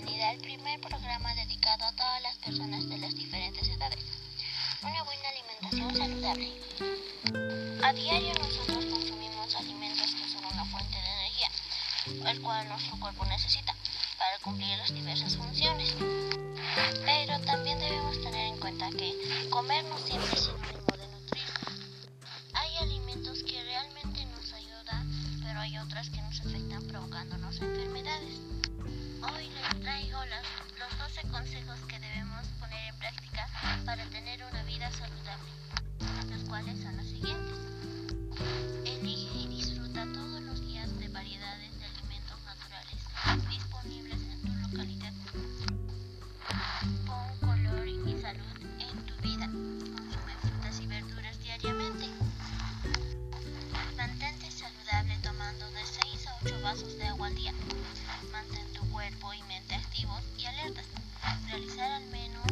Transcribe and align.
primer 0.00 0.80
programa 0.80 1.34
dedicado 1.34 1.84
a 1.84 1.92
todas 1.92 2.22
las 2.22 2.36
personas 2.38 2.88
de 2.88 2.96
las 2.96 3.14
diferentes 3.14 3.68
edades. 3.68 3.98
Una 4.82 5.02
buena 5.02 5.28
alimentación 5.28 5.94
saludable. 5.94 6.52
A 7.84 7.92
diario 7.92 8.32
nosotros 8.34 8.86
consumimos 8.86 9.54
alimentos 9.54 10.14
que 10.14 10.28
son 10.32 10.44
una 10.46 10.64
fuente 10.64 10.96
de 10.96 11.08
energía, 11.08 11.50
el 12.30 12.40
cual 12.40 12.68
nuestro 12.70 12.98
cuerpo 13.00 13.26
necesita 13.26 13.76
para 14.18 14.38
cumplir 14.38 14.78
las 14.78 14.94
diversas 14.94 15.36
funciones. 15.36 15.94
Pero 17.04 17.38
también 17.40 17.78
debemos 17.78 18.20
tener 18.22 18.46
en 18.46 18.58
cuenta 18.58 18.88
que 18.90 19.48
comer 19.50 19.84
no 19.84 19.98
siempre 19.98 20.32
es 20.32 20.40
sinónimo 20.40 20.96
de 20.96 21.08
nutrir. 21.08 21.44
Hay 22.54 22.76
alimentos 22.78 23.42
que 23.42 23.62
realmente 23.62 24.24
nos 24.24 24.52
ayudan, 24.54 25.40
pero 25.44 25.60
hay 25.60 25.76
otras 25.76 26.08
que 26.08 26.22
nos 26.22 26.40
afectan 26.40 26.82
provocándonos 26.88 27.60
enfermedades. 27.60 28.51
Al 57.32 57.36
día 57.36 57.54
cuerpo 58.92 59.32
y 59.32 59.42
mente 59.44 59.74
activos 59.74 60.22
y 60.38 60.44
alertas. 60.44 60.84
Realizar 61.48 61.90
al 61.92 62.04
menos 62.10 62.44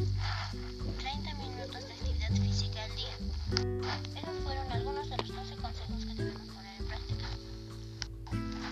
30 0.98 1.34
minutos 1.34 1.87
de 1.87 1.92
actividad 1.92 2.31
física 2.31 2.84
al 2.84 2.97
día. 2.97 3.14
Esos 4.17 4.42
fueron 4.42 4.72
algunos 4.72 5.11
de 5.11 5.17
los 5.19 5.28
12 5.28 5.56
consejos 5.56 6.05
que 6.06 6.14
debemos 6.14 6.48
poner 6.48 6.81
en 6.81 6.87
práctica. 6.87 7.27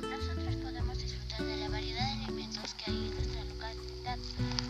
Nosotros 0.00 0.56
podemos 0.56 0.98
disfrutar 0.98 1.44
de 1.44 1.56
la 1.56 1.68
variedad 1.68 2.06
de 2.06 2.24
alimentos 2.24 2.74
que 2.74 2.90
hay 2.90 2.96
en 2.96 3.14
nuestra 3.14 3.44
localidad 3.44 4.18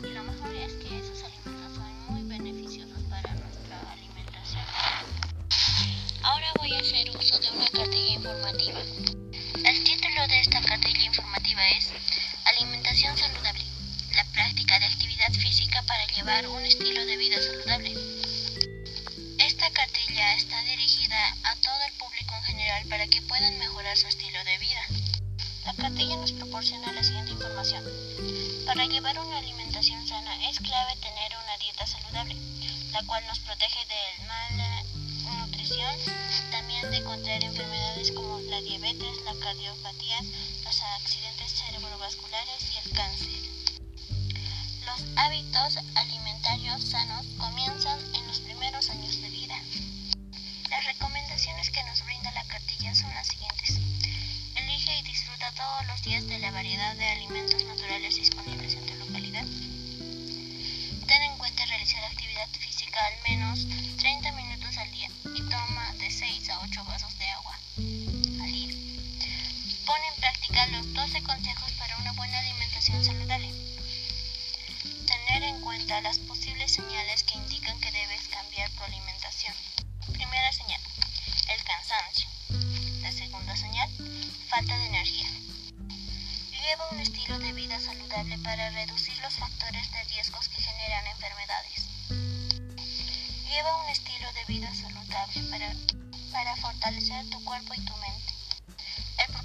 y 0.03 0.13
lo 0.13 0.25
mejor 0.25 0.55
es 0.55 0.73
que 0.75 0.99
esos 0.99 1.23
alimentos 1.23 1.77
son 1.77 2.15
muy 2.15 2.23
beneficiosos 2.25 3.03
para 3.09 3.33
nuestra 3.35 3.93
alimentación. 3.93 4.65
Ahora 6.25 6.53
voy 6.59 6.75
a 6.75 6.81
hacer 6.81 7.11
uso 7.17 7.39
de 7.39 7.51
una 7.57 7.69
cartilla 7.69 8.15
informativa. 8.15 9.18
De 10.29 10.41
esta 10.41 10.61
cartilla 10.61 11.05
informativa 11.05 11.67
es 11.71 11.91
Alimentación 12.45 13.17
saludable. 13.17 13.65
La 14.15 14.25
práctica 14.25 14.79
de 14.79 14.85
actividad 14.85 15.33
física 15.33 15.83
para 15.85 16.07
llevar 16.07 16.47
un 16.49 16.63
estilo 16.65 17.05
de 17.07 17.17
vida 17.17 17.37
saludable. 17.41 17.95
Esta 19.39 19.71
cartilla 19.71 20.35
está 20.35 20.63
dirigida 20.65 21.35
a 21.45 21.57
todo 21.57 21.83
el 21.87 21.93
público 21.95 22.35
en 22.35 22.43
general 22.43 22.87
para 22.89 23.07
que 23.07 23.23
puedan 23.23 23.59
mejorar 23.59 23.97
su 23.97 24.07
estilo 24.07 24.45
de 24.45 24.59
vida. 24.59 24.83
La 25.65 25.73
cartilla 25.73 26.17
nos 26.17 26.33
proporciona 26.33 26.93
la 26.93 27.03
siguiente 27.03 27.33
información. 27.33 27.85
Para 28.67 28.85
llevar 28.85 29.19
una 29.19 29.39
alimentación 29.39 30.07
sana 30.07 30.47
es 30.51 30.59
clave 30.59 30.95
tener 30.97 31.33
una 31.43 31.57
dieta 31.59 31.87
saludable, 31.87 32.37
la 32.93 33.03
cual 33.05 33.27
nos 33.27 33.39
protege 33.39 33.81
de 33.87 34.27
mala 34.27 34.85
también 36.51 36.91
de 36.91 37.03
contraer 37.03 37.45
enfermedades 37.45 38.13
como 38.13 38.41
la 38.41 38.61
diabetes, 38.63 39.21
la 39.27 39.35
cardiopatía, 39.35 40.19
los 40.65 40.83
accidentes 41.01 41.53
cerebrovasculares 41.53 42.73
y 42.73 42.89
el 42.89 42.97
cáncer. 42.97 43.29
Los 44.87 45.05
hábitos 45.17 45.77
alimentarios 45.95 46.83
sanos 46.85 47.27
comienzan 47.37 47.99
en 48.15 48.27
los 48.29 48.41
primeros 48.41 48.89
años 48.89 49.21
de 49.21 49.29
vida. 49.29 49.61
Las 50.71 50.85
recomendaciones 50.87 51.71
que 51.71 51.85
nos 51.85 52.03
brinda 52.05 52.33
la 52.33 52.45
cartilla 52.45 52.95
son 52.95 53.11
las 53.11 53.27
siguientes. 53.27 53.79
Elige 54.57 54.99
y 54.99 55.03
disfruta 55.03 55.53
todos 55.53 55.87
los 55.87 56.03
días 56.03 56.27
de 56.29 56.39
la 56.39 56.51
variedad 56.51 56.97
de 56.97 57.09
alimentos 57.09 57.63
naturales 57.65 58.17
disponibles 58.17 58.73
en 58.73 58.87
tu 58.87 58.98
los 70.67 70.93
12 70.93 71.23
consejos 71.23 71.71
para 71.79 71.97
una 71.99 72.13
buena 72.13 72.37
alimentación 72.41 73.05
saludable. 73.05 73.49
Tener 75.07 75.43
en 75.45 75.61
cuenta 75.61 76.01
las 76.01 76.19
posibles 76.19 76.73
señales 76.73 77.23
que 77.23 77.39
indican 77.39 77.79
que 77.81 77.93
debes 77.93 78.27
cambiar 78.27 78.69
tu 78.71 78.83
alimentación. 78.83 79.55
Primera 80.13 80.53
señal, 80.53 80.81
el 81.55 81.63
cansancio. 81.63 82.29
La 83.03 83.13
segunda 83.13 83.57
señal, 83.57 83.89
falta 84.49 84.77
de 84.77 84.87
energía. 84.87 85.29
Lleva 86.51 86.91
un 86.91 86.99
estilo 86.99 87.39
de 87.39 87.53
vida 87.53 87.79
saludable 87.79 88.37
para 88.39 88.71
reducir 88.71 89.17
los 89.19 89.35
factores 89.35 89.91
de 89.93 90.05
riesgos 90.05 90.49
que 90.49 90.61
generan 90.61 91.07
enfermedades. 91.07 91.87
Lleva 93.49 93.85
un 93.85 93.91
estilo 93.91 94.33
de 94.33 94.45
vida 94.53 94.75
saludable 94.75 95.41
para, 95.51 95.73
para 96.33 96.57
fortalecer 96.57 97.31
tu 97.31 97.43
cuerpo 97.45 97.75
y 97.75 97.85
tu 97.85 97.97
mente. 97.99 98.38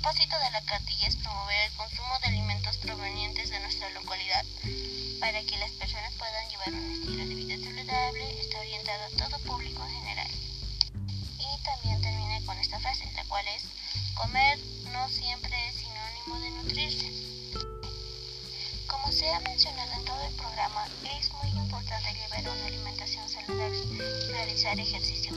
Propósito 0.03 0.37
de 0.37 0.51
la 0.51 0.61
cartilla 0.63 1.07
es 1.07 1.15
promover 1.15 1.55
el 1.65 1.77
consumo 1.77 2.19
de 2.19 2.27
alimentos 2.27 2.75
provenientes 2.75 3.49
de 3.49 3.59
nuestra 3.61 3.89
localidad 3.91 4.43
para 5.21 5.41
que 5.43 5.57
las 5.57 5.71
personas 5.71 6.11
puedan 6.15 6.49
llevar 6.49 6.73
un 6.73 6.91
estilo 6.91 7.25
de 7.25 7.35
vida 7.35 7.55
saludable, 7.55 8.41
está 8.41 8.59
orientado 8.59 9.03
a 9.05 9.09
todo 9.11 9.39
público 9.43 9.81
en 9.81 9.93
general. 9.93 10.31
Y 11.39 11.63
también 11.63 12.01
termina 12.01 12.45
con 12.45 12.57
esta 12.57 12.81
frase, 12.81 13.09
la 13.15 13.23
cual 13.23 13.45
es, 13.47 13.63
comer 14.15 14.59
no 14.91 15.07
siempre 15.07 15.55
es 15.69 15.75
sinónimo 15.75 16.39
de 16.41 16.51
nutrirse. 16.51 17.09
Como 18.87 19.09
se 19.09 19.31
ha 19.31 19.39
mencionado 19.39 19.93
en 19.93 20.03
todo 20.03 20.21
el 20.27 20.35
programa, 20.35 20.85
es 21.17 21.31
muy 21.31 21.49
importante 21.51 22.13
llevar 22.13 22.49
una 22.49 22.65
alimentación 22.65 23.29
saludable 23.29 23.79
y 23.79 24.31
realizar 24.33 24.77
ejercicio 24.77 25.31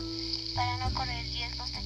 para 0.57 0.77
no 0.79 0.93
correr 0.93 1.23
riesgos 1.23 1.71
de 1.73 1.86